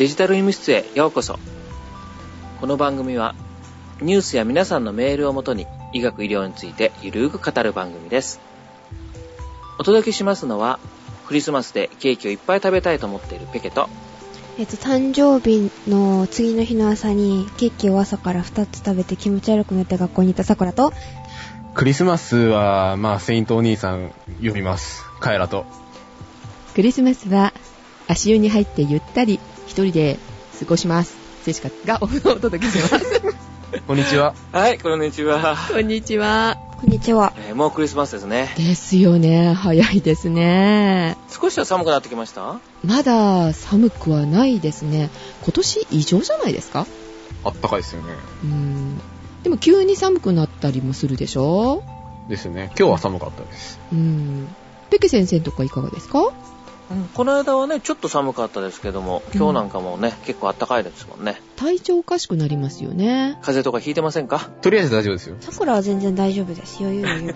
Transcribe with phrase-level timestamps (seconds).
[0.00, 1.38] デジタル医務室へようこそ。
[2.58, 3.34] この番組は
[4.00, 8.40] ニュースや皆さんのメールをもとに医学医療についてゆるーく語る番組です。
[9.78, 10.78] お届けしますのは
[11.26, 13.90] クリスマスでケーキをいっぱい食べたいと思っているペケと
[14.56, 20.94] えっと、誕生日の次の日の朝にケーキを朝から2つ食べて気持ち悪くなって学校に行ったさくらと、
[21.74, 25.04] クリスマスは、まあ、セイントお兄さん呼びます。
[25.20, 25.66] カエラと。
[26.74, 27.52] クリスマスは
[28.08, 29.38] 足湯に入ってゆったり
[29.70, 30.18] 一人で
[30.58, 31.16] 過ごします。
[31.44, 33.22] ジェシカがお届けします。
[33.86, 34.34] こんにちは。
[34.50, 35.56] はい、こんにちは。
[35.70, 36.58] こんにちは。
[36.80, 37.32] こんにちは。
[37.36, 38.52] えーもうクリスマスですね。
[38.56, 39.52] ですよね。
[39.52, 41.16] 早いですね。
[41.28, 42.58] 少しは寒くなってきました？
[42.82, 45.08] まだ寒くはないですね。
[45.44, 46.88] 今年異常じゃないですか？
[47.44, 48.08] あったかいですよね。
[48.42, 49.00] うん。
[49.44, 51.84] でも急に寒くなったりもするでしょ？
[52.28, 52.72] ですよね。
[52.76, 53.78] 今日は寒かったです。
[53.92, 54.48] うん。
[54.90, 56.32] ペケ先生とかいかがですか？
[56.90, 61.40] うんこの間はね、ちょっと寒かったですけども、今日なんかもね、結構暖かいですもんね。
[61.56, 63.38] 体調おかしくなりますよね。
[63.42, 64.50] 風邪とかひいてませんか？
[64.60, 65.36] とりあえず大丈夫ですよ。
[65.40, 66.78] さくらは全然大丈夫です。
[66.80, 67.26] 余裕余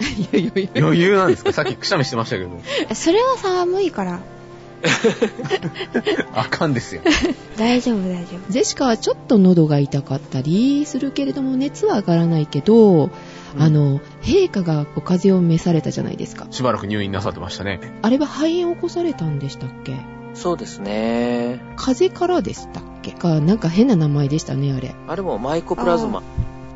[0.54, 0.68] 裕。
[0.76, 1.52] 余裕なんですか？
[1.52, 2.50] さっきくしゃみしてましたけど。
[2.94, 4.20] それは寒いから。
[6.34, 7.00] あかんですよ。
[7.56, 8.52] 大丈夫大丈夫。
[8.52, 13.08] ジェシカはちょっと喉が痛かったりするけれども熱は上がらないけど、
[13.58, 16.46] あの、陛下がお風邪を召されたじゃないですか。
[16.50, 17.80] しばらく入院なさってましたね。
[18.02, 19.96] あれは肺炎を起こされたんでしたっけ？
[20.34, 21.60] そうですね。
[21.76, 23.12] 風邪からでしたっけ？
[23.12, 24.94] か、なんか変な名前でしたね、あれ。
[25.06, 26.22] あれもマイコプラズマ。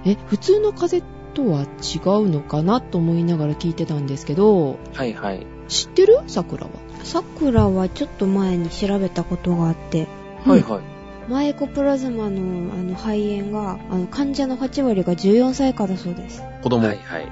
[0.04, 5.46] え、普通の風邪とは違うのかなと思いながら聞いてたんですけど、はいはい。
[5.68, 6.20] 知ってる？
[6.26, 6.70] 桜は？
[7.02, 10.06] さくらはちょっと前に調べたことがあって、
[10.44, 10.97] はいはい。
[11.28, 16.42] マイコプラズマのあの肺炎が、あの患者の8割が14歳以下だそうです。
[16.62, 16.86] 子供。
[16.86, 17.28] はいはい。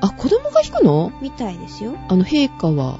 [0.00, 1.12] あ、子供が引くの？
[1.20, 1.96] みたいですよ。
[2.08, 2.98] あの、陛下は？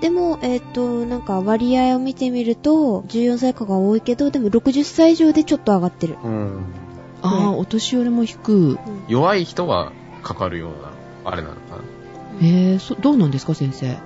[0.00, 6.18] でも、えっ、と、なんか割合を見てみると、14歳以下が多いけど、でも60歳以上でちょっと上がってる。
[6.22, 6.64] うん。
[7.22, 8.52] ああ、ねお年寄りも引く。
[8.52, 8.78] うん
[9.08, 10.82] 弱い人がかかるよう
[11.24, 11.82] な、あれなのかな？
[12.42, 13.96] えー、そどうなんですか、先生？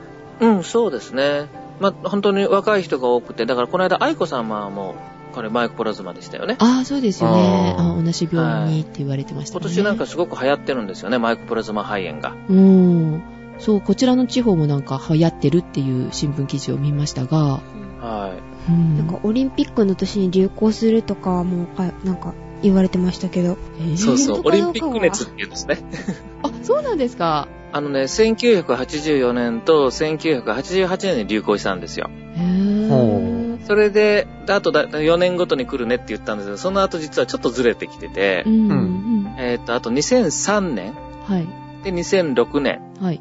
[0.40, 1.46] うん、そうですね。
[1.80, 4.94] まあ、本当に若い人が多くて、だからこの間、愛子様も、
[5.32, 6.56] これマイコプラズマでしたよね。
[6.58, 7.74] ああ、そうですよね。
[7.78, 9.60] あ同じ病院にって言われてましたね。
[9.60, 12.34] 今年なんかすごく流行ってるんですよね、マイコプラズマ肺炎が。
[12.48, 13.22] うん。
[13.58, 17.60] そう、こちらの地方もなんか流行ってるっていう新聞記事を見ましたが、
[18.00, 18.32] は
[18.68, 18.96] うん。
[18.98, 23.56] なんかオリンピックの年に流行するとかもかなんか言われてましたけど。
[23.80, 23.98] えーい。
[23.98, 25.78] そうそう、オリンピック熱って言うんですね。
[26.42, 27.48] あ、そうなんですか？
[27.70, 32.08] あのね、1984年と1988年に流行したんですよ。
[32.36, 32.88] へー。
[33.68, 38.74] それで、であとだ4年ごとに来るねって言ったんですけど、その後実はちょっとずれてきててう、ん、う。
[38.74, 40.94] うんえっ、と、あと2003年、
[41.26, 41.46] はい。
[41.84, 43.20] で2006年、はい。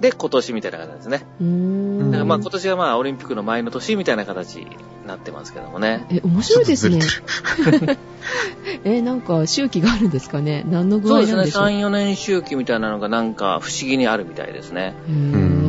[0.00, 1.22] で今年みたいな形ですね。
[1.40, 2.10] うーん。
[2.10, 4.66] だからまあ今年はまあオリンピックの前の年みたいな形に
[5.06, 6.04] なってますけどもね。
[6.10, 6.98] え、面白いですね
[8.82, 14.94] え、なんか周期があるんですかね何の具合そうですね、なんでしょう3、4年周期みたいなのがなんか不思議にあるみたいですね。
[15.08, 15.59] へー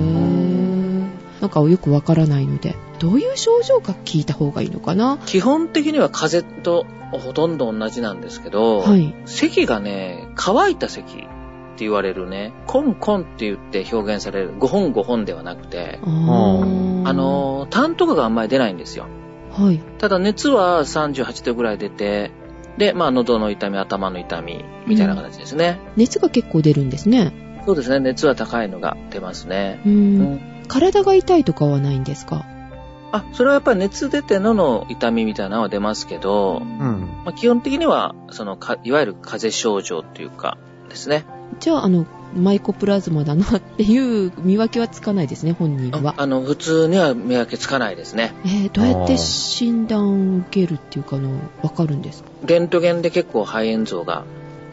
[1.41, 5.17] なんかよくわからないので、どういう症状か聞いた方がいいのかな？
[5.25, 9.13] 基本的には風邪とほとんど同じなんですけど、はい。
[9.25, 11.17] 咳がね、乾いた咳っ
[11.77, 19.07] て言われるね、コンコンって言って表現される5本5本ではなくて、あのー、痰とかがあんまり出ないんですよ。
[19.51, 19.79] はい。
[19.97, 22.31] ただ熱は38度ぐらい出て、
[22.77, 25.79] で、まあ喉の痛み、頭の痛み、みたいな形ですね。
[25.97, 27.33] 熱が結構出るんですね。
[27.65, 29.81] そうですね、熱は高いのが出ますね。
[29.85, 29.89] う。
[29.89, 32.45] うんん体が痛いとかはないんですか？
[33.11, 37.09] あ、それはやっぱり熱出てのの痛みみたいなのは出ますけど、うん。
[37.25, 41.25] まあ、基本的には、そのか、いわゆる風邪症状っていうか、ですね。
[41.59, 46.15] じゃあ、あの、マイコプラズマだなっていう見分けはつかないですね、本人は。
[46.17, 48.33] ああの、普通には見分けつかないですね。
[48.45, 51.31] えー、どうやって診断を受けるっていうかの、
[51.61, 52.29] わかるんですか？
[52.45, 54.23] レントゲンで結構肺炎像が、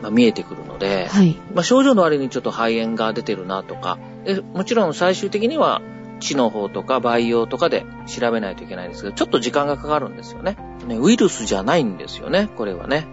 [0.00, 1.36] まあ、見えてくるので、はい。
[1.52, 5.82] まあ、症状の割にちょっと肺炎が出てるなとか、でもちろん最終的には
[6.18, 10.56] 知の方とか培養とかで調べないといけないんですけど、ちょっと時間がかかるんですよね。
[10.86, 13.06] ねウイルスじゃないんですよね、これはね。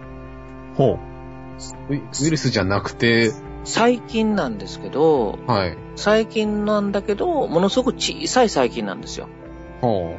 [0.76, 0.98] ほ
[1.88, 1.92] う。
[1.92, 3.32] ウイウイルスじゃなくて、
[3.64, 5.76] 細菌なんですけど、はい。
[5.96, 9.28] 細菌なんだけど、ものすごく小さい細菌なんですよ。
[9.80, 10.14] ほ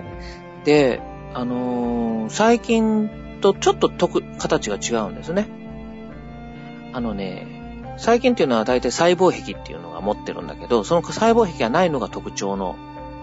[0.66, 1.02] で、
[1.34, 3.10] あのー細菌
[3.42, 5.48] とちょっと特形が違うんですね。
[6.94, 7.48] あのね、
[7.98, 12.76] 細菌っていうのは大体細胞壁っていうのが持ってるんだけど、その細胞壁がないのが特徴の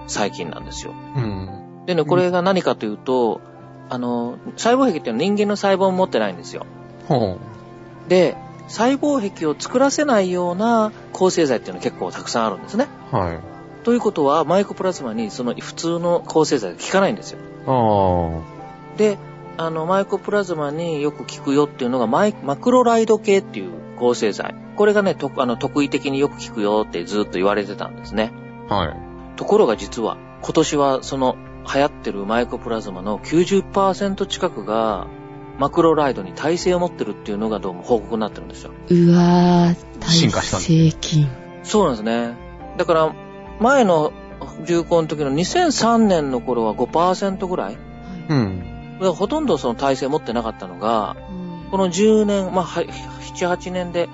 [0.06, 0.92] 細菌なんですよ。
[1.16, 1.20] う。
[1.20, 1.84] うん。
[1.86, 3.40] でね、これが何かというと、
[3.88, 6.66] あの、細胞壁っていうのは人間の細胞を持ってないんですよ。
[7.08, 7.38] ほ
[8.08, 8.36] で、
[8.68, 12.88] 細胞壁を作らせないような抗生剤っていうのは結構たくさんあるんですね。
[13.12, 13.16] う。
[13.16, 13.38] はい。
[13.84, 17.38] ということは、マイコプラズマにその普通の抗生剤が効かないんですよ。
[17.66, 18.40] あ
[18.94, 18.96] あ。
[18.96, 19.18] で、
[19.56, 24.54] あの、マイコプラズマによく効くよっていうのがマイ、マクロライド系っていう抗生剤。
[24.76, 28.32] これがね、とあの、特異的によく効くよってずっと言われてたんですね。
[28.68, 29.36] はい。
[29.36, 31.36] ところが実は、今年はその
[31.72, 35.06] 流行ってるマイコプラズマの90%近くが、
[35.58, 38.72] マクロライドに耐性を持ってるっていうのがどうも報告になってるんですよ。
[38.90, 41.28] うわー、進化したん耐性菌。
[41.62, 42.36] そうなんですね。
[42.76, 43.14] だから、
[43.60, 44.12] 前の
[44.66, 47.78] 流行の時の2003年の頃は5%ぐらい
[48.28, 48.62] うん。
[49.14, 51.16] ほとんどその耐性持ってなかったのが、
[51.74, 54.08] この10年、まあ、は7、8年で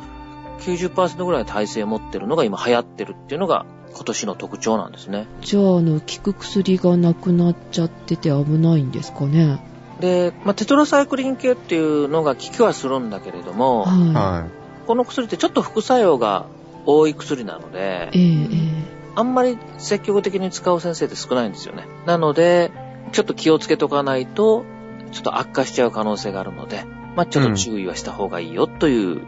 [0.60, 5.26] 90%ぐらい耐性持ってるのが今流行ってるっていうのが今年の特徴なんですね。
[5.42, 9.62] じゃあ、あの、効く薬がなくなっちゃってて危ないんですかね？
[10.00, 14.48] で、まあ、テトラサイクリン系っていうのが効きはするんだけれども、はは
[14.86, 16.46] この薬ってちょっと副作用が
[16.86, 21.84] 多い薬なのでい。、えええあんまり積極的に使う先生って少ないんですよね。
[22.06, 22.70] なので、
[23.12, 24.64] ちょっと気をつけとかないと、
[25.12, 26.86] ちょっと悪化しちゃう可能性があるので、
[27.20, 29.20] まあ、ちょっと注意はした方がいいよという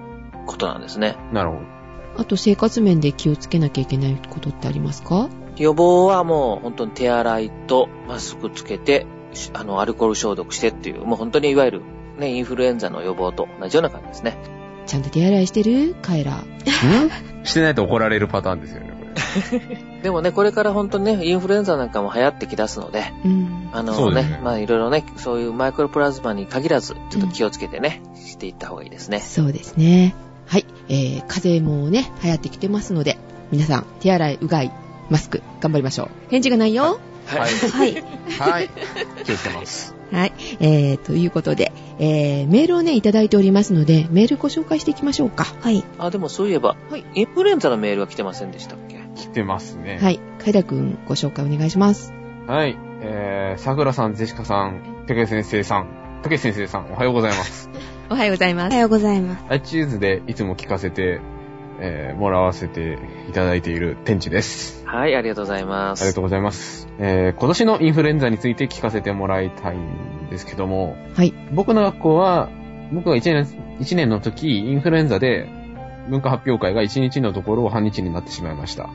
[0.46, 1.14] ことなんですね。
[1.30, 1.34] い。
[1.34, 1.62] なるほど。
[2.16, 5.28] あと、生活面で気をつけなきゃいけないことってありますか？
[5.58, 9.04] 予防はもう本当に手洗いとマスクつけて、
[9.34, 11.82] しあの、アルコール消毒してっていう、もう本当にいわゆる
[12.18, 14.38] ね、インフルエンザの予防と同じような感じですね。
[14.86, 15.94] ちゃんと手洗いしてる？
[16.00, 16.36] カエラ。
[16.36, 16.46] ん？
[17.44, 19.04] してないと怒られるパターンですよね、こ
[19.52, 19.84] れ。
[20.02, 23.70] でもね、これから本当にね、インフルエンザなんかも流行ってき出すので、うん。
[23.72, 29.20] あのねね、まあいろいろね、そういうマイクロプラズマに限らず、ちょっと気をつけてね、していった方がいいですね。
[29.20, 30.14] そうですね。
[30.46, 30.66] はい。
[30.88, 33.18] えー、風邪もね、流行ってきてますので、
[33.52, 34.72] 皆さん、手洗い、うがい、
[35.08, 36.08] マスク、頑張りましょう。
[36.30, 36.98] 返事がないよ。
[37.26, 37.52] はい。
[37.52, 38.04] はい。
[38.38, 38.70] はい。
[39.24, 39.94] 気をつけます。
[40.10, 40.32] はい。
[40.60, 45.44] えー、ということで、えー、メールをね、いただいておりますので、メールご紹介していきましょうか。
[45.60, 45.84] はい。
[45.98, 48.91] あ、でもそういえば、はいインフルエンザのメールは来てませんでしたっけ？
[49.22, 49.98] 来てますね。。
[50.00, 50.20] はいい。
[50.42, 52.12] カエラくん、ご紹介お願いします。
[52.46, 52.76] はい。
[53.00, 57.70] えー、桜さん、ジェシカさん、竹先生さん、竹先生さん、おはようございます。
[58.10, 58.72] おはようございます。
[58.72, 59.44] おはようございます。
[59.48, 61.20] iTunes でいつも聞かせて、
[61.80, 62.98] えー、もらわせて
[63.28, 64.84] いただいている天地です。
[64.86, 66.02] はい、ありがとうございます。
[66.02, 66.88] ありがとうございます。
[66.98, 71.32] えー、今年のインフルエンザについて聞かせてもらいたいんですけども、はい。
[71.52, 72.50] 僕の学校は、
[72.92, 73.46] 僕が1年、
[73.80, 75.48] 一年の時、インフルエンザで、
[76.08, 78.90] 文化発表会が1日のところを半日になってしまいました。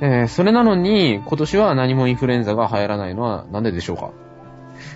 [0.00, 4.10] えー、それなのに、今年は何もインフルエンザが流行らないのはなんででしょうか？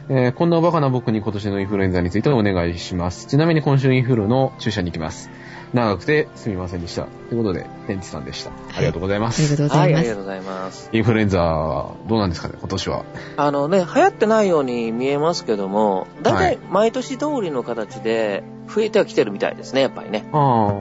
[0.08, 3.26] えー、こんなおバカな僕に今年のインフルエンザについてお願いします。
[3.26, 5.30] ちなみに今週インフルの注射に行きます。
[5.74, 7.06] 長くてすみませんでした。
[7.28, 8.50] ということで、天地さんでした。
[8.76, 9.42] ありがとうございまありがす。
[9.42, 9.98] はいい、とうござます。
[9.98, 10.90] ありがとうございます。
[10.92, 13.04] インフルエンザはどうなんですかね、今年は？
[13.36, 20.24] あのね、流行ってないように見えますけども、だいたはいい毎年通りの形で増えてはきてるみたいですね、やっぱりね。
[20.32, 20.72] あ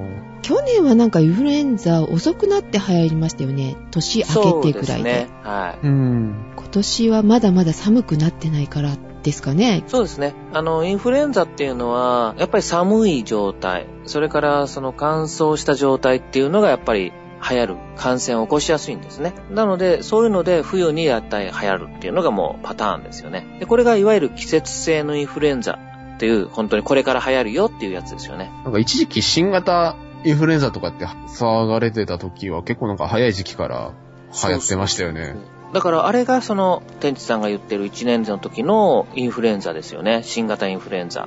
[0.43, 3.77] 去年はなんかインフルエンザ遅くなって流行りましたよね。
[3.91, 5.03] 年明けてくらいで。
[5.03, 5.27] そうですね。
[5.41, 5.85] はい。
[5.85, 5.87] ー。
[5.87, 6.53] うん。
[6.55, 9.83] 今年はまだまだ寒くなってないからですかね。
[9.87, 10.35] そうですね。
[10.51, 17.13] あの、インフルエンザっていうのは、やっぱり寒い状態、それからその乾燥した状態っていうのがやっぱり
[17.49, 19.33] 流行る、感染を起こしやすいんですね。
[19.49, 23.57] なので、そういうので冬にやったり流行るっていうのがもうパターンですよね。
[23.59, 25.79] で、これがいわゆる季節性のインフルエンザ
[26.15, 28.51] っていう、本当にこれから流行るよっていうやつですよね。
[28.63, 29.95] なんか一時期新型
[30.25, 33.93] インフルエンザとかって騒がれてた時は結構なんか早い時期から
[34.47, 35.35] 流行ってましたよね。
[35.74, 40.22] だからあれがその、天地さんが言ってる1年の時のインフルエンザですよね。
[40.24, 41.22] 新型インフルエンザ。
[41.22, 41.25] あ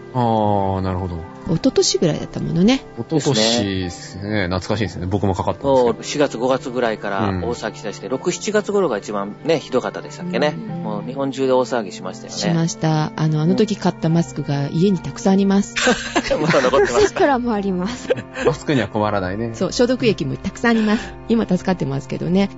[0.78, 1.16] あ、なるほど。
[1.48, 2.84] 一昨年ぐらいだったものね。
[2.98, 4.44] 一昨年ですね。
[4.44, 5.06] 懐かしいですね。
[5.06, 5.62] 僕もかかったん
[5.96, 6.26] ですけど。
[6.26, 10.54] 4月5月ぐらいからうん大騒ぎしだして、6、7月頃が一番ね、ひどかったでしたっけね。
[10.56, 12.38] うんもう日本中で大騒ぎしましたよね。
[12.38, 13.12] しました。
[13.16, 15.74] あの、あの時買ったマスクが家にたくさんあります。
[16.40, 17.20] まだ残ってますか？
[17.20, 18.08] 桜もあります。
[18.46, 19.50] マスクには困らないね。
[19.54, 21.12] そう、消毒液もたくさんあります。
[21.28, 22.48] 今助かってますけどね。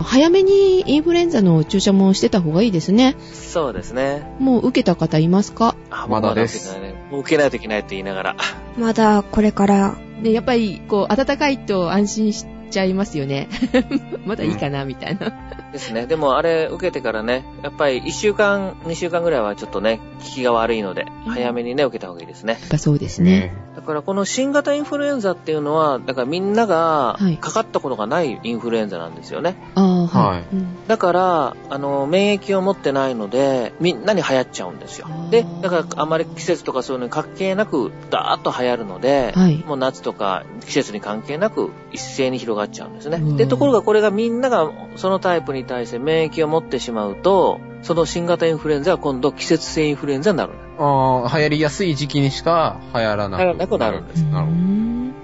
[0.00, 3.16] 早めにインフルエンザの注射もしてた方がいいですね。
[3.32, 4.22] そうですね。
[4.38, 5.76] もう受けた方いますか？
[5.90, 6.76] あまだです
[7.10, 8.36] もう受けないといけないって言いながら。
[8.76, 13.48] まだこれから、ね、やっぱり、こう、暖かいと安心しちゃいますよね。
[14.26, 15.32] まだいいかな、みたいな。
[15.72, 16.06] ですね。
[16.06, 22.58] でもあれ受けてからね、やっぱり1週間、2週間ぐらいはちょっとね、効きが悪いので、うん早めにね、受けた方がいいですね。
[22.60, 23.54] やっぱそうですね。
[23.76, 29.56] だからこの新型インフルエンザっていうのは、だからみんながはいかかったことがないインフルエンザなんですよね。
[29.74, 30.28] ああ、はい。
[30.28, 43.20] はいうんだから、あの、免疫を持ってないので、みんなに流行っちゃうんですよで、だからあまり季節とかそういうのに関係なく、ダーッと流行るので、はいもう夏とか季節に関係なく一斉に広がっちゃうんですねう。
[43.20, 50.52] んで、ところがこれがみんながそのタイプに対して免疫を持ってしまうと、その新型インフルエンザは今度季節性インフルエンザになる。
[50.78, 54.58] ああ、流行りやすい時期にしか流行らなく流行らなくなるんですなるほど。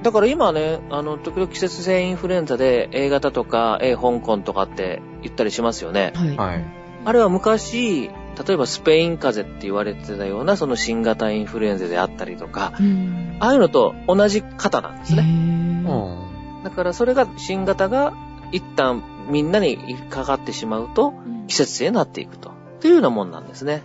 [0.04, 6.12] だから今ね、あの、時々季節性インフルエンザで A 型とか A 香港とかって言ったりしますよね。
[6.14, 6.36] はい。
[6.36, 6.64] はい。
[7.06, 8.10] あれは昔、
[8.46, 13.36] 例えばスペイン風邪って言われてたようなその新型インフルエンザであったりとか、うん。
[13.40, 15.22] ああいうのと同じ型なんですへね。
[15.22, 16.33] ーうん。
[16.64, 18.14] だからそれが新型が
[18.50, 21.14] 一旦みんなにかかってしまうと
[21.46, 22.52] 季節性になっていくと。
[22.80, 23.82] というようなもんなんですね。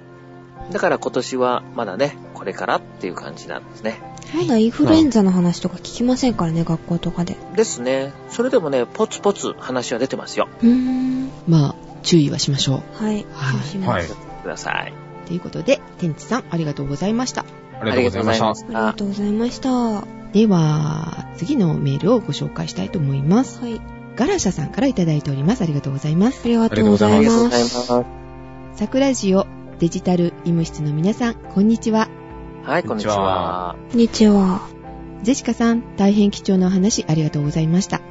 [0.72, 4.02] だから今年はまだね、これからっていう感じなんですね。
[4.36, 7.38] まだインフルエンザの話とか聞きませんからね、学校とかで。
[7.56, 8.14] ですね。
[8.30, 10.48] それでもね、ポツポツ話は出てますよ。
[10.62, 11.32] うーん。
[11.48, 13.04] まあ、注意はしましょう。
[13.04, 13.26] はい。
[13.32, 13.90] はいします。
[13.90, 14.06] はい。
[14.44, 14.94] ください。
[15.26, 17.46] ということで、天地さん、ありがとうございました。
[17.82, 18.50] ありがとうございました。
[18.50, 20.19] ありがとうございました。
[20.30, 23.68] はでは、次のメールをご紹介したいと思います。
[23.68, 23.82] い。
[24.16, 25.64] ガラシャさんからいただいております。
[25.64, 26.42] ありがとうございます。
[26.46, 27.92] ありがとうございありがとうございます。
[27.92, 28.10] ます。
[28.76, 29.48] 桜ジオ
[29.80, 32.10] デジタル医務室の皆さん、こんにちは。
[32.64, 33.76] はい、こんにちは。
[33.92, 34.68] こんにちは。
[35.24, 38.02] ジェシカさん、大変貴重なお話ありがとうございました。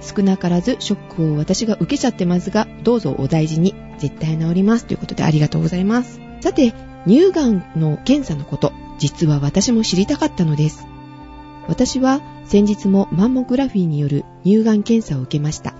[0.00, 3.74] 少なからずショックを私が受けちゃってますが、どうぞお大事に。
[3.98, 4.86] 絶対治ります。
[4.86, 6.20] ということでありがとうございます。
[6.40, 6.74] さて、
[7.06, 10.86] 乳がんの検査のこと、実は私も知りたかったのです。
[11.66, 15.74] 私は先日もマンモグラフィーによる乳がん検査を受けました。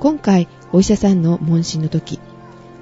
[0.00, 2.18] 今回、お医者さんの問診の時、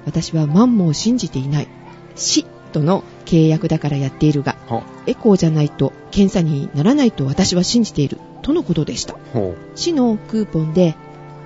[0.05, 1.67] 私はマンモを信じていない。
[2.15, 8.17] 死との契約だからやっているが、ほエコーじゃないと検査にならないと私は信じている。
[8.41, 9.15] とのことでした。
[9.33, 10.95] ほ市のクーポンで、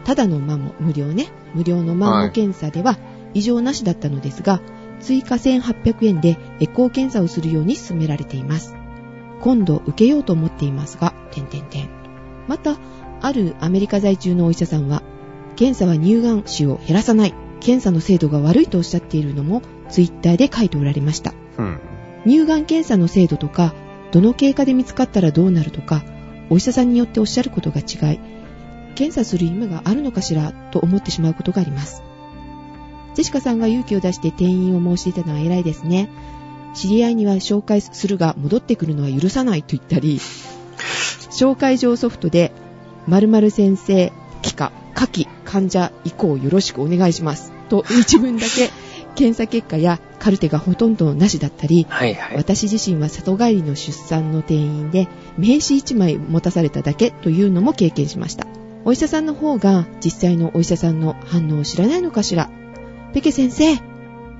[0.06, 2.98] ただのマンモ、無料ね、無料のマンモ検査では
[3.34, 4.62] 異常なしだったのですが、
[5.02, 8.76] 追加1800円でエコー検査をするように勧められています。
[9.42, 11.90] 今度受けようと思っていますが、点々点。
[12.48, 12.78] また、
[13.22, 15.02] あるアメリカ在住のお医者さんは、
[15.56, 21.34] 検査は乳がん死を減らさない、検査の精度が悪いとおっしゃっているのも、ツイッターで書いておられました。
[21.58, 21.62] う。
[21.62, 21.80] うん。
[22.26, 23.74] 乳がん検査の精度とか、
[24.12, 26.04] どの経過で見つかったらどうなるとか、
[26.50, 28.20] お医者さんによっておっしゃることが違い、
[28.96, 32.02] 検査する意味があるのかしらと思ってしまうことがあります。
[33.14, 36.10] ジェシカさんが勇気を出して転院を申し出たのは偉いですね。
[36.76, 40.20] 知り合いには紹介するが戻ってくるのは許さないと言ったり、
[41.32, 42.52] 紹介状ソフトで、
[43.08, 47.52] 〇〇先生、期間、下記、患者以降よろしくお願いします。
[47.70, 48.70] と一文だけ
[49.16, 52.38] 検査結果やカルテがほとんどなしだったり、はいはい。
[52.38, 58.46] 私自身は里帰りの出産の転院で名刺1枚持たされただけというのも経験しました。
[58.84, 62.52] お医者さんの方が実際のお医者さんの反応を知らないのかしら
[63.14, 63.78] ペケ先生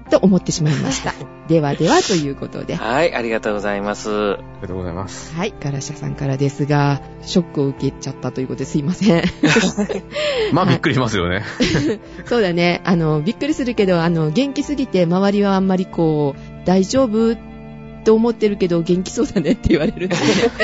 [0.10, 1.14] と思ってしまいました。
[1.48, 2.76] ではではということで。
[2.76, 4.10] はい、ありがとうございます。
[4.10, 5.34] ありがとうございます。
[5.36, 9.24] はい、ガラシャさんからですが、ショックを受けちゃったということですいません。
[10.54, 11.44] まあ、はいびっくりしますよね。
[12.26, 12.82] そうだね。
[12.84, 17.36] あの、びっくりするけど、あの、元気すぎて周りはあんまりこう、大丈夫
[18.06, 20.10] と思ってるけど元気そうだねって言われる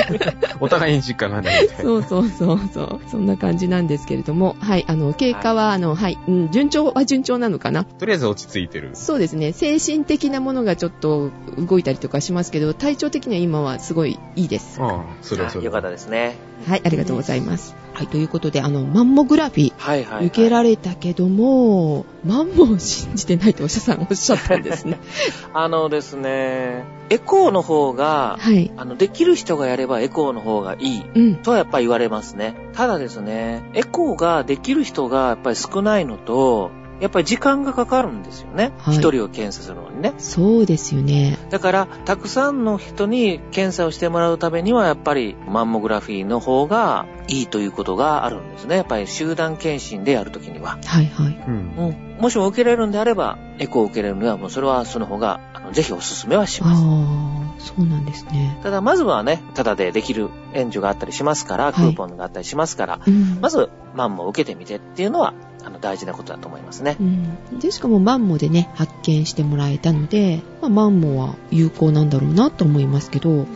[0.62, 1.84] お互いに実感がないみたいな。
[1.84, 3.00] そうそうそうそう。
[3.10, 7.84] そんな感じなんですけれども、はい、あの、経過は、あの、はい、うん、順調は順調なのかな？
[7.84, 8.92] とりあえず落ち着いてる。
[8.94, 9.52] そうですね。
[9.54, 14.78] 精神的なものがちょっと動いたりとかしますけど、体調的には今はすごいいいです。
[14.80, 16.36] ああ、それはそれよかったですね。
[16.68, 17.76] はい、ありがとうございます。
[17.94, 20.26] はい、ということで、あの、マンモグラフィー、はいはい、はい。
[20.28, 25.00] 受けられたけども、マンモを信じてないとお医者さんおっしゃったんですね。
[25.54, 28.72] あのですね、エコーの方が、はい。
[28.78, 31.04] あの、できる人がやればエコーの方がいい。
[31.14, 31.36] うん。
[31.36, 32.56] とはやっぱり言われますね。
[32.74, 38.72] ただですね、エコーができる人がやっぱり少ないのと、やっぱり時間がかかるんですよね。
[38.78, 40.14] はい一、人を検査するのにね。
[40.20, 41.38] そうですよね。
[41.50, 48.76] だから、たくさんの人に検査をしてもらうためには、やっぱりマンモグラフィーの方がいいということがあるんですね。
[48.76, 50.78] やっぱり集団検診でやるときには。
[50.86, 51.44] はいはい。
[51.48, 51.74] うん。
[51.78, 52.22] うん。
[52.22, 56.84] もしも受けれるんであれば、エコーを受けれるには、もうそれはその方が、あの、ぜひお勧めはします。
[56.84, 58.60] ああ、そうなんですね。
[58.62, 63.40] ただ、まずはね、ただでできる援助があったりしますから、いクーポンがあったりしますから、うん。
[63.42, 67.04] まず、マンモを受けてみてっていうのは、あの、大事なことだと思いますねう。
[67.04, 67.60] ん。
[67.60, 73.48] で、しかもマンモでね、発見してもらえたので、まあ、マンモは有効なんだろうなと思いますけど、はい。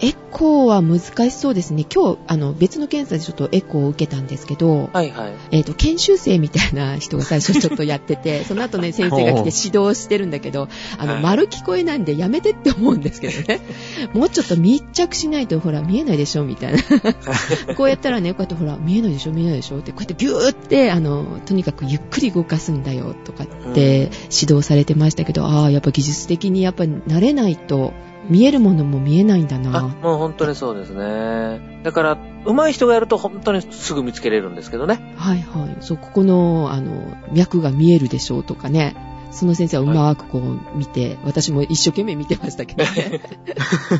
[0.00, 1.86] エコーは難しそうですね。
[1.92, 5.34] 今日、あの、別の検査でちょっとエコーを受けたんですけど、はいはい。
[5.52, 13.60] えっ、と、研修生みたいな人が最初ちょっとやってて、 その後ね、先生が来て指導してるんだけど、あの、はい丸聞こえないんでやめてって思うんですけどね。
[14.12, 16.78] もうちょっと密着しないと、ほら、見えないでしょみたいな。
[17.74, 27.94] こうやったらね、こうやってほら、見えないでしょ見えないでしょって、こうやってギューって、あの、とにかくゆっくり動かすんだよ、とかって指導されてましたけど、ああ、やっぱ技術的にやっぱ慣れないと、
[28.28, 29.82] 見えるものも見えないんだあ、な。
[29.82, 31.80] もう本当にそうですね。
[31.82, 35.14] だから、上手い人がやると本当にすぐ見つけれるんですけどね。
[35.16, 35.76] はいはい。
[35.80, 38.96] そう、ここの、あの、脈が見えるでしょうとかね。
[39.30, 43.20] その先生はうまくこう見て、私も一生懸命見てましたけどね。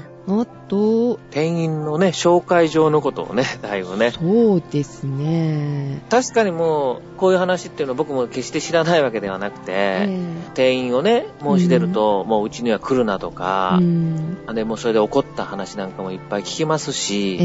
[0.27, 4.11] あと、店員のね、紹介状のことをね、 だいぶね。
[4.11, 6.03] そうですね。
[6.09, 10.19] 確かにもう、こういう話っていうのは僕も決して知らないわけではなくて、え
[10.55, 14.37] 店員をね、申し出ると、もううちには来るなとえかう、ん。
[14.55, 17.39] で、もうそれで怒った話なんかもいっぱい聞きますし、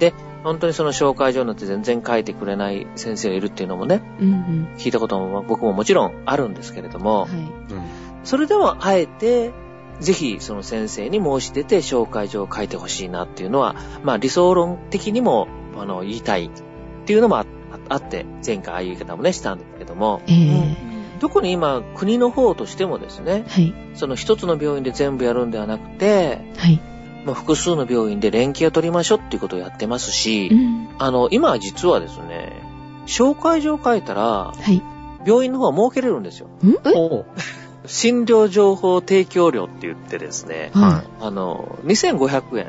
[0.00, 0.12] ええ
[0.44, 4.68] 本当にその紹介状なんて全然書いてくれない先生がいるっていうのもね、うんうん。
[4.78, 7.30] 聞いたことも僕ももちろんあるんですけれども、はい。
[7.30, 7.48] うん。
[8.24, 9.52] それでもあえて、
[10.00, 16.50] ぜひその先生に申し出て紹介状を書いてほしいなっていうのは、まあ理想論的にも、あの、言いたいっ
[17.04, 17.46] ていうのもあ
[17.88, 23.74] あって、前回ああいう言い方もね、したんですけども、ええ特に今、国の方としてもですね、はい。
[23.94, 26.80] その一つの病院で全部やるんではなくて、はい。
[27.24, 30.88] まあ、複数の病院で連携を取りましょうっていうことをやってますし、うん。
[30.98, 32.52] あの、今は実はですね、
[33.06, 34.82] 紹介状書いたら、はい。
[35.26, 36.48] 病院の方は儲けれるんですよ。
[36.62, 36.74] ん？
[37.86, 42.66] 診療情報提供料って言ってですね、はあの、2500円、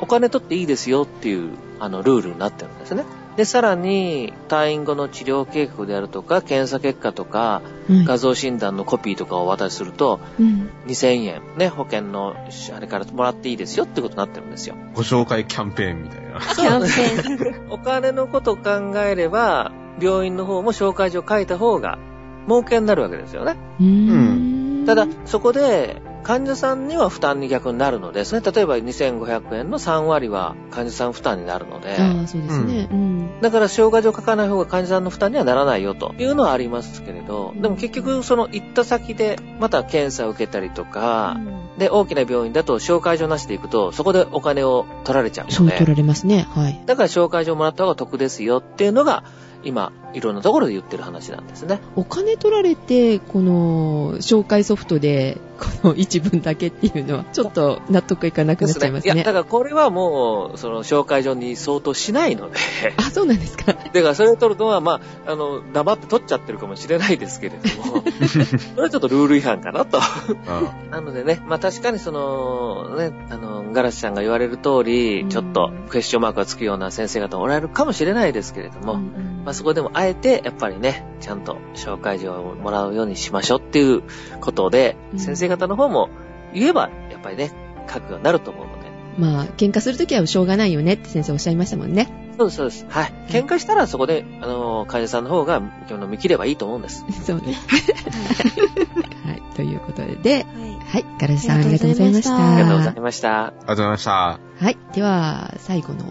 [0.00, 3.04] お金取っていいですよっていう、あの、ルールになってるんですね。
[3.36, 7.62] で、さらに、退院後の治療計画であるとか、検査結果とか。
[7.88, 10.70] 画像診断のコピーとかをお渡しすると、うん。
[10.86, 12.34] 2000円、ね、保険の、
[12.74, 14.74] あれからもらっていいですよってことになってるんですよ。
[14.94, 16.40] ご紹介キャンペーンみたいな。
[16.40, 17.70] キャンペーン。
[17.70, 21.98] お金のことを考えれば、病院の方も紹介状書いた方が、
[22.46, 23.56] 儲けになるわけですよね。
[23.80, 24.84] うーん。
[24.86, 32.88] ただ、そこで、患者さんには負担に逆になるので、それ例えば2500円の3割は患者さん負担になるので、ああ、そうですね。
[32.90, 33.40] うん。
[33.40, 41.38] だから紹介状書かない方が患者さんの負担にはならないよというのはありますけれど、でも結局その行った先でまた検査を受けたりとか、
[41.78, 46.48] で、大きな病院だと紹介状なしで行くと、そこでお金を取られちゃうそうので、取られますね。
[46.50, 46.82] はい。
[46.86, 49.22] だから紹介状もらった方が得ですよっていうのが、
[49.66, 51.80] 今、いろんなところで言ってる話なんですね。
[51.94, 55.38] お金取られて、この、紹介ソフトで、
[55.82, 59.24] この一文だけっていうのは、ちょっと納得いかなくなっちゃいますいや、ね。
[59.24, 62.56] だからこれはもう、その紹介状に相当しないので、
[62.96, 63.72] あ、そうなんですか。
[63.92, 68.02] だからそれを取るのは、まあ、あの、黙って取っちゃってるかもしれないですけれども、
[68.74, 69.98] それはちょっとルール違反かなと。
[69.98, 78.94] あなのでね、まあ確かにその、ね、あの、ガラシさんが言われる通り、うんちょっとクエスチョンマークがつくような先生方もおられるかもしれないですけれども、
[79.44, 84.02] まあそこでもあえて、やっぱりね、ちゃんと紹介状をもらうようにしましょうっていう
[84.40, 86.10] ことで、うん先生方の方も
[86.52, 87.52] 言えば、やっぱりね、
[87.90, 92.34] 書くようになると思うので、まあ、喧嘩するときはしょうがないよねって先生おっしゃいましたもんね。
[92.36, 92.86] そうです、そうです。
[92.90, 93.12] はい。
[93.28, 97.04] 喧嘩したらそこで、あの、患者さんの方が、あの見切ればいいと思うんです。
[97.24, 97.54] そうね。
[99.24, 99.42] はい。
[99.54, 100.44] ということで、はい。
[100.86, 101.04] はい。
[101.18, 102.36] ガラスさんありがとうございました。
[102.36, 103.46] ありがとうございました。
[103.46, 104.10] ありがとうございました。
[104.10, 104.38] は
[104.70, 104.78] い。
[104.92, 106.04] では、最後の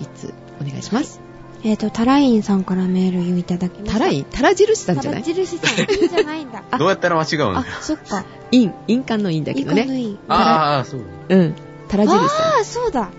[0.00, 1.31] 一つ、お願いします。
[1.64, 3.92] えっ、と、タラインさんからメールをいただきました。
[3.92, 4.24] タライン？
[4.24, 5.22] タラ印さんじゃない？
[5.22, 5.86] タラ印さん。
[6.08, 6.62] じゃないんだ。
[6.70, 7.58] あ どうやったら間違うん？
[7.58, 8.24] あだ、そっか。
[8.50, 9.82] イン、印鑑のインだけどね。
[9.82, 10.18] いいかのいい。
[10.28, 11.00] ああ、そう。
[11.28, 11.54] うん。
[11.88, 13.10] タラ印さああ、そうだ。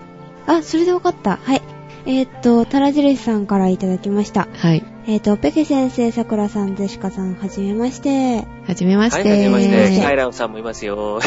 [0.46, 1.38] あ、それでわかった。
[1.42, 1.62] はい。
[2.06, 4.42] えーっと、タラジルシさんからいただきました。
[4.44, 4.48] ん。
[4.52, 4.84] はい。
[5.06, 8.46] えーっと、ペケ先生、さくらさん、ゼシカさん、はじめまして。
[8.66, 9.30] はじめましはい、て。
[9.30, 10.00] はじめましえて。
[10.00, 11.20] ーカイランさんもいますよ。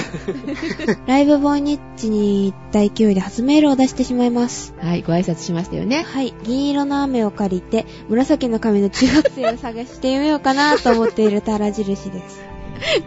[1.05, 4.73] ライブボーニッチに行った勢いで初メールを出してしまいます。
[4.79, 6.03] はい、ご挨拶しましたよね。
[6.07, 6.33] はい。
[6.43, 12.56] 銀色の雨を借りて、紫の髪の中学生を探してみようかなと思っているタラ印です。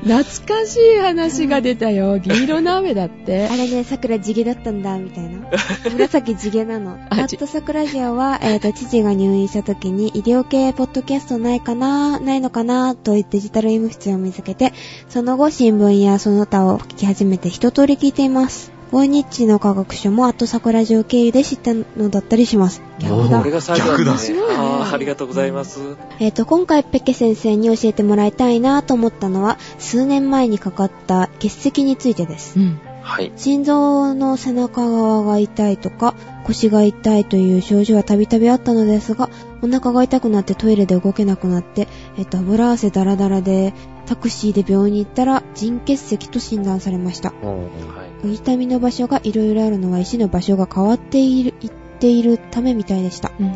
[0.02, 2.18] 懐かしい話が出たよ。
[2.18, 3.56] 銀色の雨だって あ。
[3.56, 5.40] れね、桜地毛だったんだ、みたいな。
[5.92, 6.98] 紫地毛なの。
[7.10, 14.72] あアット桜ジオは、えっ、と、父が入院した時に、医療系ポッドキャストないかな、ないのかな、とデジタル医務室を見つけて、
[15.08, 18.79] その後新聞やその他を聞き始めて一通り聞いています。
[18.90, 22.82] ボイニッチの科学書もアット桜ジオ経由で知ったのだったりします。
[22.98, 23.50] 逆だこれ。
[23.52, 24.04] が最後だね。
[24.04, 25.96] 逆だあーありがとうございます。
[26.18, 32.58] えっ、と、今回ペケ先生に教えてもらいたいなと思ったのは、数年前にかかった結石についてです。
[32.58, 32.80] うん。
[33.02, 33.32] はい。
[33.36, 39.30] 心臓の背中側が痛いとか、腰が痛いという症状はたびたびあったのですが、
[39.62, 41.86] お腹が痛くなってトイレで動けなくなって、
[42.18, 43.72] えっと、油汗ダラダラで、
[44.06, 47.30] タクシーで病院に行ったら、腎結石と診断されました。
[47.30, 47.54] は
[48.06, 48.09] い。
[48.28, 53.32] 痛みの場所がいろいろあるのは石の場所が変わっている、いっているためみたいでした。
[53.38, 53.52] うん。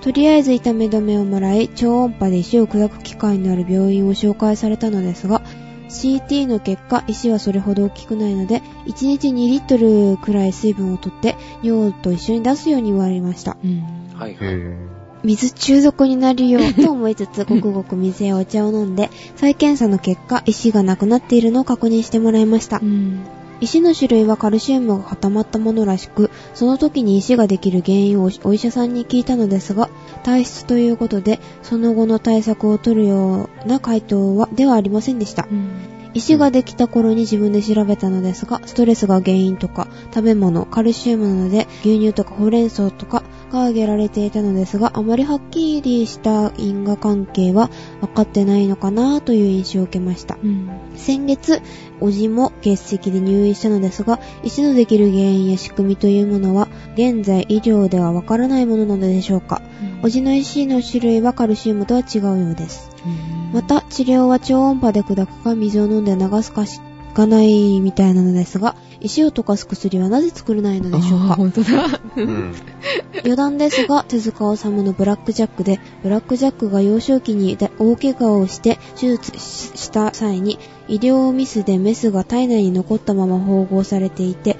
[0.00, 5.42] とりあえず痛み止めをもらい、超音波で石を砕く機会のある病院を紹介されたのですが、
[5.88, 13.56] CT の結果、石はそれほど大きくないので、1日2リットルくらい水分を取って、尿と一緒に出すように言われました。
[13.64, 13.82] うん。
[14.14, 14.32] はい。
[14.32, 22.84] へぇ水中毒になるよと思いつつ、 ごくごく水やお茶を飲んで、再検査の結果、石がなくなっているのを確認してもらいましたう。
[22.84, 23.20] ん。
[23.60, 29.88] 石の種類はカルシウムが固まったものらしく、その時に石ができる原因をお医者さんに聞いたのですが、
[30.24, 35.48] 体質ということで、その後の対策を取るような回答は、ではありませんでした。
[35.50, 36.05] うん。
[36.16, 50.38] 石ができた頃に自分で調べたのですが、ストレスが原因とか、食べ物、カルシウムなので、牛乳とかほうれん草とかが挙げられていたのですが、あまりはっきりした因果関係は分かってないのかなという印象を受けました。
[50.42, 50.70] うん。
[50.94, 51.60] 先月、
[52.00, 59.60] おじも血石で入院したのですが、石のできる原因や仕組みというものは、現在医療ではわからないものなのでしょうか。
[60.02, 62.90] おじの石の種類はカルシウムとは違うようです。
[63.52, 66.80] また、治療は超音波で砕くか水を飲んで流すかし
[67.14, 71.34] かないみたいなのですが、石を溶かす薬はなぜ作れないのでしょうか？
[71.36, 72.00] 本当だ。
[72.16, 72.54] うん。
[73.20, 84.56] 余談ですが、手塚治虫のブラックジャックで、ブラックジャックが幼少期に大怪我をして手術しした際に、医療ミスでメスが体内に残ったまま縫合されていて、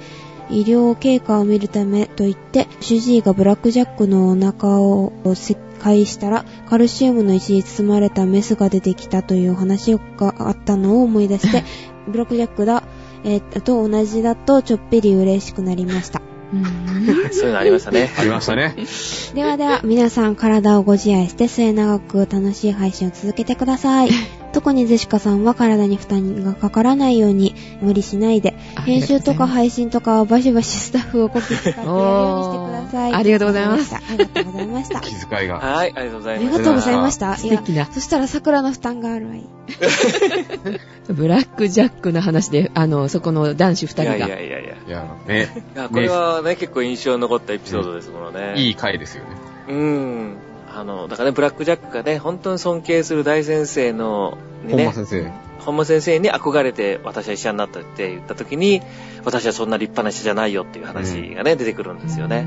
[0.49, 11.63] 医療経過を見るためと言って、主治医がブラックジャックのお腹を切開したら、カルシウムの石に包まれたメスが出てきたという話があったのを思い出して、
[12.07, 12.83] ブラックジャックだ、
[13.23, 16.21] えーと同じだとちょっぴり嬉しくなりました。
[16.53, 16.63] うん
[17.31, 18.09] そういうのありましたね。
[18.17, 18.75] ありましたね。
[19.35, 24.09] ではでは、皆さん体をご自愛して末永く楽しい配信を続けてください。
[24.53, 28.51] 特にゼシカさんは体に負担がかからないように無理しないで、
[28.85, 33.13] 編集とか配信とかはバシバシスタッフをこき使ってやるようにしてください。
[33.13, 34.99] ありがとうございますありがとうございました。
[35.01, 35.59] 気遣いが。
[35.59, 36.57] はい、ありがとうござあいます。
[36.57, 37.37] りがとうございました。
[37.37, 37.85] 素敵な。
[37.85, 39.43] そしたら桜の負担があるわい。
[41.09, 44.27] ブラックジャックの話で、あの、そこの男子二いや人が。
[44.27, 44.75] いやいやいや。
[44.87, 48.53] いや、ね、いや、これはね、結構印象に残ったエピソードですものね。
[48.55, 49.29] いい回ですよね。
[49.69, 50.37] うん。
[50.79, 55.31] あの、だからね、ブラックジャックがね、本当に尊敬する大先生の、にね本間、先生。
[55.59, 58.83] 本間先生に憧れて私は医者になったって言った時に、
[59.25, 62.45] 私はそんな立派な医者じゃないよっていう話がね、出てくるんですよへね。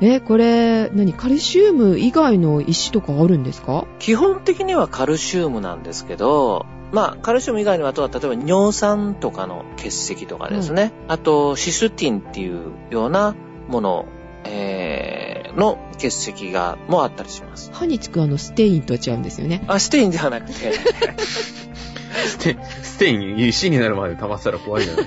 [0.00, 3.86] ーえ、これ、何カルシウム以外の石とかあるんですか？
[4.00, 10.92] 基本的にはカルシウムなんですけど、まあ、カルシウム以外には、あとは例えば尿酸とかの結石とかですね。
[11.06, 13.36] あと、システィンっていうような
[13.68, 14.06] もの、
[14.44, 17.70] えー、の結石が、もあったりします。
[17.72, 19.62] 歯につくあのステインとは違うんですよね。
[19.66, 20.54] あ、ステインではなくて、
[22.26, 25.06] ステ、ステイン、石になるまで溜まってたら怖いじゃない。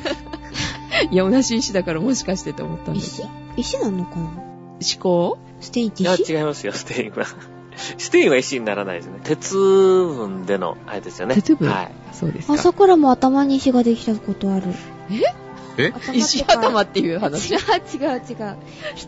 [1.11, 3.21] いや、同じ石だからもしかしてと思ったんです
[3.57, 4.25] 石石なのかな？
[4.25, 4.41] 思
[4.99, 5.37] 考？
[5.59, 7.25] ステインっていや、石違いますよ、ステインは。
[7.97, 9.19] ステインは石にならないですね。
[9.23, 11.35] 鉄分での、あれですよね。
[11.35, 11.69] 鉄分？
[11.69, 11.91] はい。
[12.09, 12.57] あ、そうですか。
[12.57, 14.67] 桜も頭に石ができたことある。
[15.11, 15.44] え？
[15.75, 17.53] 頭石頭っていう話？
[17.53, 18.57] 違う違う違う。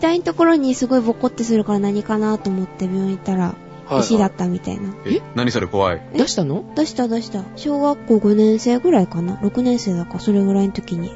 [0.01, 4.93] 額のところにすごいボコってするから何かなと思って病院行ったら、はい石だったみたいな。
[5.05, 6.01] え、何それ怖い。
[6.13, 6.65] 出したの？
[6.75, 7.45] 出した出した。
[7.55, 11.09] 小学校5年生ぐらいかな ?6 年生だか、それぐらいの時に。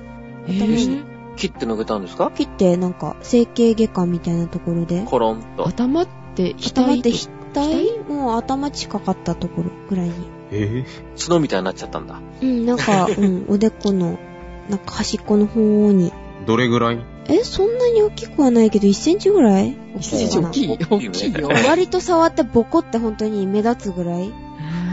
[0.47, 1.03] え頭にー
[1.35, 2.31] 切って抜けたんですか？
[2.33, 5.03] 切って、なんか、整形外科みたいなところで。
[5.03, 5.67] コロンと。
[5.67, 7.29] 頭って頭って額？
[7.53, 8.09] 額？
[8.09, 10.13] もう頭近かったところぐらいに。
[10.53, 10.85] え
[11.21, 12.21] 角みたいになっちゃったんだ。
[12.41, 14.17] うん、なんか、うん、おでこの、
[14.71, 16.11] なんか端っこの方に。
[16.47, 16.99] どれぐらい？
[17.27, 19.77] え、そんなに大きくはないけど、1センチぐらい？
[19.99, 20.67] 一センチ大きい。
[20.69, 21.49] 大大きいよ。
[21.67, 24.31] 割と触ってボコって本当に目立つぐらい。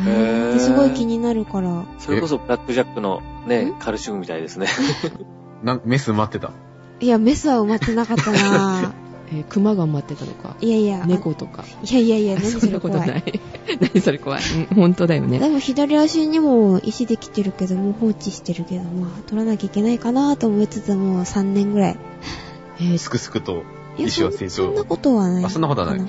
[0.07, 1.85] へすごい気になるから。
[1.99, 4.67] それこそブラックジャックのね、カルシウムみたいですね。
[5.63, 6.53] なんメス待ってた？
[7.01, 8.93] いや、メスは埋まってなかったな
[9.33, 10.57] えー熊が待ってたのか？
[10.61, 11.05] いやいや。
[11.07, 11.65] 猫とか？
[11.83, 12.95] いやいやいや、 何そんそれ怖。
[12.95, 13.41] なことないい。
[13.95, 14.43] 何それ怖い。
[14.71, 15.39] うん本当だよね。
[15.39, 21.97] でも左足にも石できてるけど、もう放置してるけど、まあ、取らなきゃいけないかなと思いつつ、もう3年ぐらい。
[22.81, 23.63] えーすくすくと
[23.99, 25.45] 石は成長そんそんなことはない。
[25.45, 26.01] あそんなことはない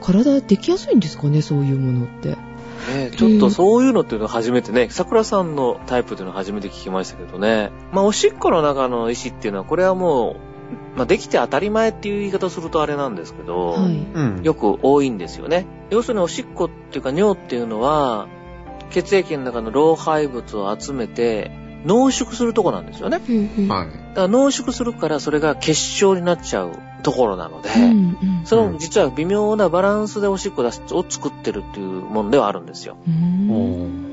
[0.00, 2.28] 体できやすいんですかね、そういうものって。
[2.30, 7.70] ねちょっとそういうのっていうのは初めてね、桜さんのタイプっていうのは初めて聞きましたけどね。
[7.92, 10.36] まあ、おしっこの中の石っていうのは、これはもう、
[10.96, 13.92] まあ、できて当たり前っていう言い方をするとあれなんですけど、はい。
[13.92, 14.42] うん。
[14.42, 15.66] よく多いんですよね。
[15.90, 18.28] 要するにおしっこっていうか尿っていうのは、
[18.90, 21.50] 血液の中の老廃物を集めて
[21.84, 23.18] 濃縮するとこなんですよね。
[23.68, 23.88] はい。
[24.08, 32.96] だから濃縮するからそれが結晶になっちゃうところなので、うんうんその実は微妙なバランスでおしっこ出すを作ってるっていうものではあるんですよ。
[33.06, 34.05] うん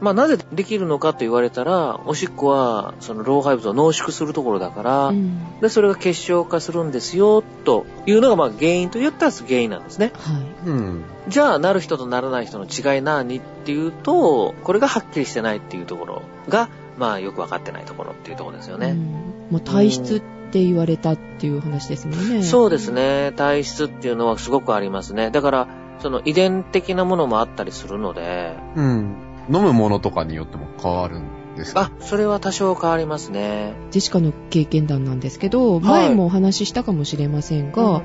[0.00, 10.12] まあなぜできるのかと言われたら、おしっこはその老廃物を濃縮するところだから、うんで、それが結晶化するんですよ、というのがまあ原因と言ったら原因なんですね。
[10.14, 10.68] はい。
[10.68, 11.04] うん。
[11.28, 18.90] じゃあ、なる人とならない人の違い何っていうと、これがはっきりしてないっていうところが、まあよくわかってないところっていうところですよね。
[18.90, 20.20] うんまあ、体質っ
[20.52, 22.42] て言われたっていう話ですもんね。
[22.42, 23.32] そうですね。
[23.36, 25.30] 体質っていうのはすごくありますね。
[25.30, 25.68] だから、
[26.00, 29.16] その遺伝的なものもあったりするので、うん。
[29.52, 31.90] 飲むものとかによっても変わるんですか？
[31.98, 33.74] あ、それは多少変わりますね。
[33.90, 38.02] ジェシカの経験談なんですけど、い前もお話ししたかもしれませんが、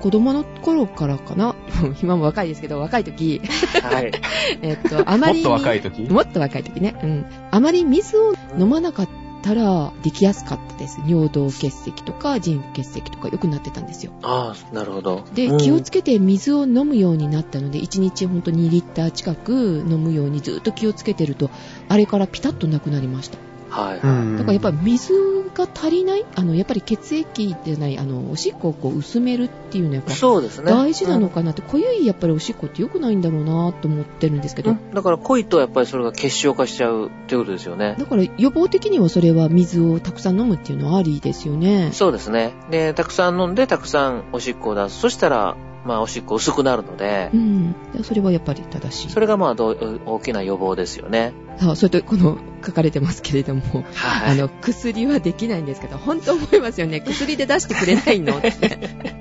[0.00, 1.54] 子供の頃からかな？
[2.02, 3.40] 今も若いですけど、若い時、
[3.82, 4.12] はい。
[4.62, 5.44] えっと、あまりに。
[5.48, 6.02] もっと若い時？
[6.10, 6.96] もっと若い時ね。
[7.02, 7.26] うん。
[7.50, 9.08] あまり水を飲まなかっ
[9.42, 11.00] たら、できやすかったです。
[11.06, 14.12] 尿道結石とか、腎不結石とか良くなってたんですよ。
[14.22, 15.24] ああ、なるほど。
[15.34, 21.50] で、うん気をつけて水を飲むようになったので、1日ほんと2リッター近く飲むようにずっと気をつけてると、
[21.88, 23.51] あれからピタッとなくなりました。
[23.72, 24.00] はい。
[24.00, 25.14] うんだからやっぱり水
[25.54, 30.70] が足りない、あの、やっぱり血液でない、あの、おしっこをこう薄めるっていうのはやっぱそうですね。
[30.70, 37.96] 大事なのうんかなって、濃ゆいやっぱりおしっこって良くないんだろうなと思ってるんですけど、うんだから濃いとやっぱりそれが結晶化しちゃうっていうことですよね。
[37.98, 41.90] だから予防的にはそれは水をたくさん飲むっていうのはありですよね。
[41.92, 42.52] そうですね。
[42.70, 45.00] で、たくさん飲んでたくさんおしっこを出す。
[45.00, 47.74] そしたら、まあおしっこ薄くなるのでう、ん。
[48.02, 49.10] それはやっぱり正しい。
[49.10, 51.32] それがまあどう大きな予防ですよね。
[51.60, 53.62] あそれと、この、書かれてますけれども、
[53.94, 54.32] はい。
[54.32, 57.00] あの、薬はできないんですけど、本当思いますよね。
[57.00, 58.38] 薬で出してくれないの？
[58.38, 58.52] って。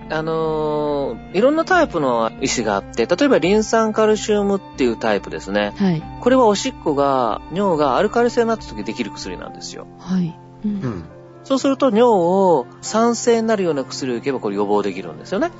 [0.10, 5.74] あのーいろんなタイプの石があって、例えばリン酸カルシウムっていうタイプですね。
[5.78, 6.04] はい。
[6.19, 9.88] これはおしっこが、尿がアルカリ性になった時できる薬なんですよ。
[9.97, 10.38] はい。
[10.65, 10.67] う。
[10.67, 11.04] うんん。
[11.52, 15.52] そうすると尿を酸性になるような薬をいけばこれ予防できるんですよね。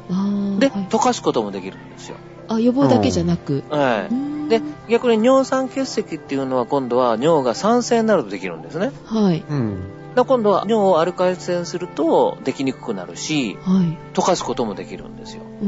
[0.58, 2.16] で、はい溶かすこともできるんですよ。
[2.48, 3.64] あ、予防だけじゃなく。
[3.70, 4.14] はい。
[4.14, 8.92] うーんで、逆に尿酸結石っていうのは今度は尿が酸性になるとできるんですね。
[9.04, 9.44] はい。
[9.50, 9.80] うん。
[10.16, 13.98] だから今度は尿をアルカリ性にするとできにくくなるし、はい。
[14.14, 15.44] 溶かすこともできるんですよ。
[15.62, 15.68] うー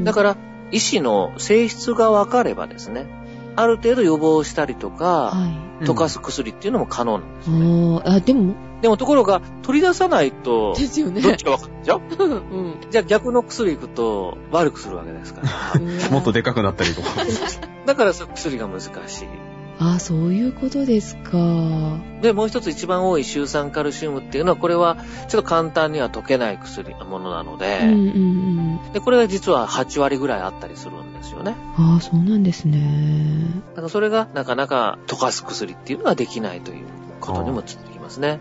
[0.00, 0.04] ん。
[0.04, 0.36] だから、
[0.72, 3.06] 医師の性質が分かればですね、
[3.54, 5.84] ある程度予防したりとか、はい。
[5.84, 7.56] 溶かす薬っていうのも可能なんですね。
[7.58, 11.20] ーあ、でも、でもところが、取り出さないと、ですよね。
[11.22, 12.00] どっちか分かるでしょ？
[12.18, 12.74] うん。
[12.90, 16.10] じゃあ逆の薬行くと悪くするわけですから。
[16.10, 17.08] もっとでかくなったりとか。
[17.86, 18.92] だから薬が難しい。
[19.78, 21.96] あ、そういうことですか。
[22.20, 24.96] で、もう一つ一番多いシュウ酸カルシウムっていうのは、これは
[25.28, 28.92] ちょっと簡単には溶けない薬、ものなので、うんうんうん。
[28.92, 31.56] で、これが実は8割ぐらいあったりするんですよね。
[31.76, 32.80] ああ、そうなんですね。
[33.70, 36.86] だからそれがなかなか溶かす薬っていうのはできないという
[37.20, 38.40] ことにもついてきますね。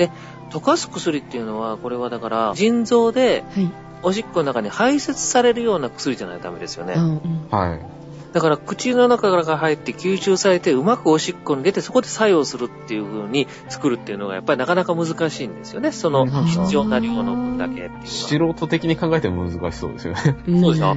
[0.00, 0.10] で、
[0.50, 3.70] 溶かす薬っていうのは、これはだから、腎臓ではい。
[4.02, 6.94] おしっこの中に排泄されるような薬じゃないとダメですよね。
[6.96, 7.99] あうん。
[8.30, 8.34] はい。
[8.34, 15.92] だから口の中から入って吸収されてうまくおしっこに出てそこで作用するっていう風に作るっていうのがやっぱりなかなか難しいんですよね。
[15.92, 17.90] そのうん必要な量の分だけ。
[18.04, 20.20] 素人的に考えても難しそうですよね。
[20.22, 20.96] そうでしょ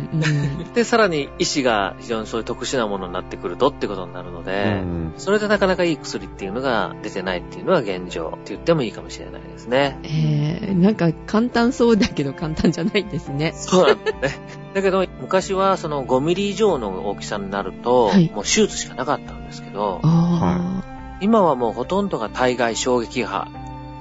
[0.74, 5.14] で、さらに医師が非常にそういう特殊なものになってくるとってことになるのうで、ん。
[5.18, 10.00] それでなかなかいい薬っていうのが出てないっていうのは現状って言ってもいいかもしれないですね。
[10.04, 13.54] えー、なんか簡単そうだけど簡単じゃないんですね。
[13.56, 14.63] そうなんですね。
[14.74, 20.82] だけど、昔はその5ミリ以上の大きさになると、はいもう手術しかなかったんですけど、あ
[21.22, 23.48] 今はもうほとんどが体外衝撃波、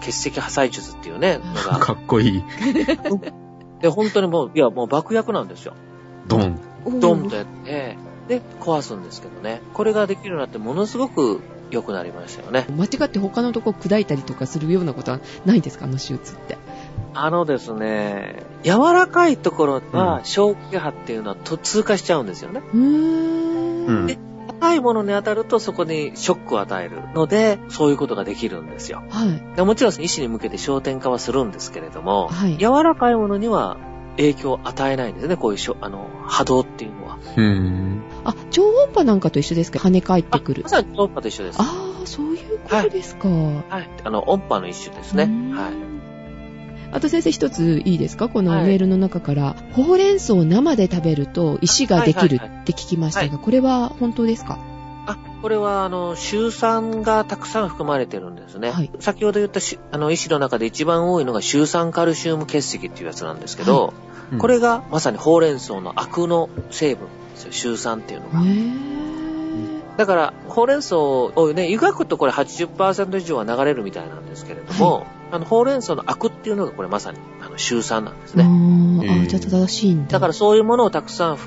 [0.00, 2.44] 結石破砕術っていうね、のが、 かっこいい。
[3.80, 5.74] で、本当にもう、いや、もう爆薬なんですよ。
[6.26, 6.58] ドン。
[7.00, 7.96] ドンとやって、
[8.28, 9.60] で、壊すんですけどね。
[9.74, 12.66] これができるようになってものすごく良くなりましたよね。
[12.68, 12.72] あ。
[12.72, 15.86] 間違って他のとこ砕いたりとかするようなことはないんですか？
[15.86, 16.58] あの手術って。
[17.14, 22.62] あのですね、柔らかいところは衝撃波っていうのはと通過しちゃうんですよね。
[22.72, 23.86] うーん。
[23.86, 24.18] うんで
[24.60, 29.02] 高いものに当たるとそこにショックを与えるので、そういうことができるんですよ。
[29.10, 29.56] はい。
[29.56, 33.76] でもちろん医師に向けて焦点化はするんですけれども、はい柔らかいものには
[34.16, 37.18] 影響を与えないんですね、こういうあの波動っていうのは。
[37.36, 38.02] うん。
[38.24, 39.78] あ、超音波なんかと一緒ですか？
[39.80, 40.68] 跳ね返ってくるま。
[40.68, 41.58] さに超音波と一緒です。
[41.60, 41.64] あ
[42.02, 43.28] あ、そういうことですか。
[43.28, 43.90] はい。
[44.04, 45.24] あの、音波の一種ですね。
[45.24, 45.91] うんはい。
[46.92, 48.28] あと先生一ついいですか？
[48.28, 48.66] このはい。
[48.66, 54.58] メールの中から、ほうれん草を生で食べると石ができるはいはいって聞きましたが、はこれは本当ですか？
[55.04, 58.70] あ、これは、あの、シュウ酸がたくさん含まれてるんですね。
[58.70, 58.90] はい。
[59.00, 63.94] 先ほど言ったし、あの、医師の中で一番多いのがシュウ酸カルシウム結石っていうやつなんですけど、
[64.30, 64.38] うん。
[64.38, 68.38] これがまさにほうれん草のアクの成分ですよ、シュウ酸っていうのが。
[69.96, 78.44] だから、ほうれん草をね、湯がくとこれ80%以上は流れるみたいなんですけれども、あの、ほうれん草のアクっていうのがこれまさに、あの、シュウ酸なんですあね。
[78.44, 80.12] ーあへーー、じゃあ正しいんだ。
[80.12, 81.38] だからそういうものをたくさん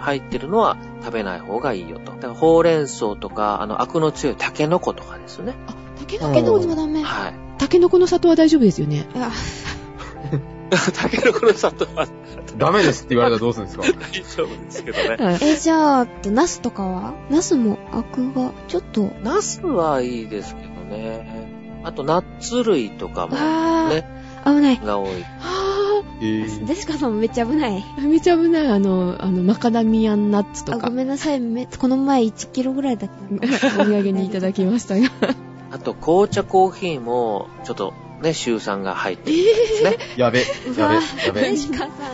[0.00, 2.12] 入ってるのは食べない方がいいよと。
[2.12, 5.54] だからほうれん草とか、あの、アクの強いタケノコとかですね。
[5.66, 7.02] あ、タケノノコの、コダメ。
[7.02, 7.34] はい。
[7.58, 9.06] タケノコの里は大丈夫ですよね。
[9.14, 9.30] あ
[10.94, 12.06] タケノコの里は
[12.58, 13.84] ダメですって言われたらどうするんですか？
[13.84, 15.24] 大丈夫ですけどね。
[15.24, 15.38] はい。
[15.42, 17.14] え、じゃあ、ナスとかは？
[17.30, 21.80] ナスもアクが、ちょっと、ナスはいいですけどね。
[21.84, 24.80] あと、ナッツ類とかもあね、ー、危ない。
[24.84, 25.08] が多い。
[25.38, 27.84] はえーデシカさんもめっちゃ危ない。
[27.98, 28.66] ぁ、めちゃ危ない。
[28.68, 31.40] あの、あの、マカダミアンナッツとあ、かご、めんなさい。
[31.40, 33.16] めこの前1キロぐらいだった。
[33.82, 35.08] お土産にいただきましたが。
[35.70, 39.98] あと、紅茶コーヒーも、ちょっとね、週酸が入ってるみたいですね。
[40.16, 40.44] やべ、や
[41.32, 41.52] べ、や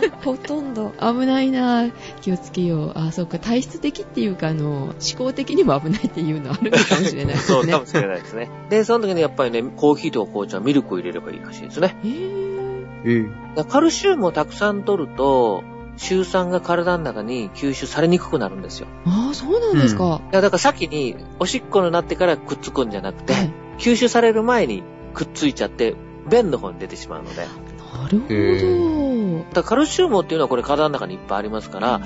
[0.01, 0.09] べ。
[0.25, 0.93] ほとんど。
[1.01, 1.93] 危ないなぁ。
[2.21, 2.93] 気をつけよう。
[2.97, 3.39] あ、そうか。
[3.39, 7.73] 体質的っていうか、あの、思考的にも危ないっていうのあるのかもしれないです そうね。
[7.73, 8.51] かもしれないですね。
[8.69, 11.97] で、その時にやっぱりね、コーヒーとか紅茶はミルクを入れればいいらしいですね。
[12.05, 13.23] えー、ええ。
[13.23, 15.63] だからカルシウムをたくさん取ると、
[15.97, 18.89] 週酸が体の中に吸収されにくくなるんですよ。
[19.07, 20.21] ああ、そうなんですか。
[20.33, 25.95] いやだから先におしっこになってからくっつくんじゃなくて、はい吸収される前にくっついちゃって、
[26.31, 27.41] 便の方に出てしまうので。
[27.41, 29.53] なるほど。
[29.55, 32.01] だカルシウムっていうのはこれ体の中にいっぱいありますから、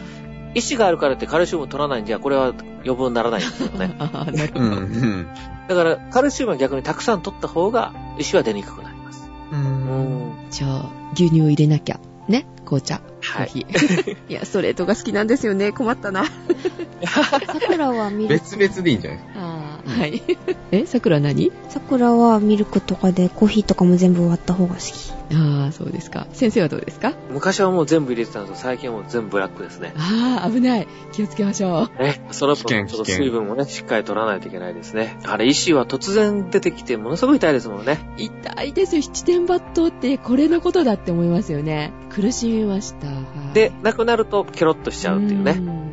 [0.54, 3.94] 意志があるからってカルシウム取らないんじゃ、これは余分にならないんですよね。
[4.00, 4.76] ああ、なるほうん、ど。
[4.76, 5.26] うん。
[5.68, 9.28] だから、カルシウムは逆にたくさん取った方が、意志は出にくくなります。
[10.50, 12.00] じゃあ、牛乳を入れなきゃ。
[12.28, 12.98] ね紅茶。
[12.98, 13.50] コはい。
[14.28, 15.72] いや、ストレートが好きなんですよね。
[15.72, 16.24] 困ったな。
[17.46, 18.56] 桜はミルク。
[18.56, 19.20] 別々でいいんじゃない？
[19.20, 19.55] ああ、
[19.87, 20.22] はい。
[20.72, 21.53] え、桜何？
[21.68, 25.12] 桜はミルクとかでコーヒーとかも全部割った方が好き。
[25.35, 26.27] ああ、そうですか。
[26.33, 27.12] 先生はどうですか？
[27.31, 29.92] 昔はもう全部入れてたんですけど、最近はもう全部ブラックですね。
[29.96, 30.88] ああ、危ない。
[31.12, 32.03] 気をつけましょう。
[32.03, 32.20] ね。
[32.31, 35.16] その分、ちょっと水分もね、しっかり取らないといけないですね。
[35.25, 37.99] あれ、意志は突然出てきて、ものすごい痛いですもんね。
[38.18, 39.03] 痛いですよ。
[39.03, 41.92] 七点抜刀ってこれのことだって思いますよね。
[42.11, 43.07] 苦しみました。
[43.09, 43.16] はい
[43.55, 45.53] で、なくなると、ケロッとしちゃうっていうね。
[45.55, 45.86] ん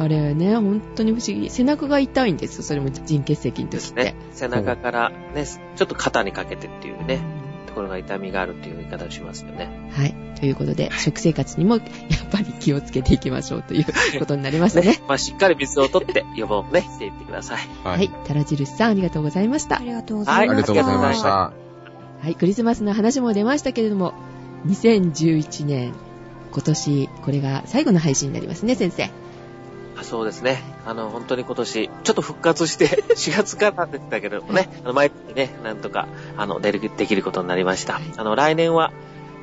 [0.00, 1.50] あれね、本当に不思議。
[1.50, 2.62] 背中が痛いんですよ。
[2.62, 3.76] それも腎結石の時って。
[3.76, 4.14] ですね。
[4.32, 7.20] 背中からね、ちょっと肩にかけてっていうね、
[7.66, 9.90] ところが痛みがあるっていう言い方をしますよね。
[9.92, 10.14] はい。
[10.38, 11.84] ということで、食生活にもやっ
[12.30, 13.86] ぱり気をつけていきましょうという
[14.20, 15.00] ことになりましたね。
[15.08, 17.58] まあ、しっかり水を取って予防をね、していってください。
[17.82, 18.08] ははい。。
[18.24, 19.82] タラジルスさん、ありがとうございましたあ。
[19.82, 20.72] りがとうござはいいあました。
[20.74, 21.28] りがとうございました。
[21.28, 21.52] は
[22.28, 22.34] い。
[22.36, 24.14] クリスマスの話も出ましたけれども、
[24.66, 25.92] 2011年、
[26.52, 29.10] 今年、これが最後の配信になりますね、先生。
[30.00, 30.62] あそうですね。
[30.86, 36.06] あの、本当に今年、ちょっと復活して、 4月から出てたけどもね、あの、毎月ね、なんとか、
[36.36, 38.00] あの、出る、できることになりました。
[38.16, 38.92] あの、来年は、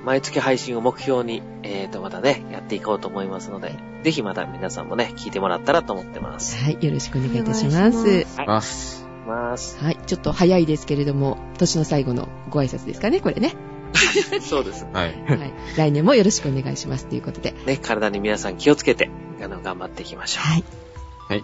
[0.05, 6.63] 毎月配信を目標に、えーと、またね、やっていこうと思いますので、ぜひまた皆さんもね、聞いてもらったらと思ってます。
[6.63, 6.77] はい。
[6.79, 8.03] よろしくお願いいたしおます。
[8.03, 9.07] 願いしはいます。
[9.25, 9.83] ます。
[9.83, 9.97] はい。
[10.05, 13.55] ちょっと早いですけれども、年の最後のご挨拶ですかね、これね。
[14.41, 14.85] そうです。
[14.93, 15.23] はい。
[15.27, 15.53] はい。
[15.75, 17.55] 来年もよろしくお願いしますということで。
[17.65, 19.09] ね、体に皆さん気をつけて、
[19.43, 20.43] あの、頑張っていきましょう。
[20.43, 21.43] はい。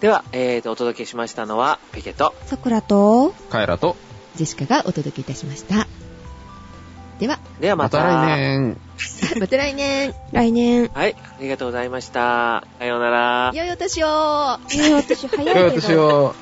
[0.00, 3.96] では、えーと、お届けしましたのは、ペケと、桜と、カエラと、
[4.34, 5.88] ジェシカがお届けいたしました。
[7.18, 7.98] では、ではまた。
[7.98, 8.80] また来年。
[9.40, 10.90] また来年、来年。
[10.92, 12.64] はい、ありがとうございました。
[12.78, 13.52] さようなら。
[13.54, 15.60] 良いお年をえー、私早いけど。
[15.60, 16.34] 良いお年を。